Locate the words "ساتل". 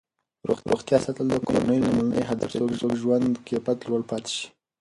1.05-1.25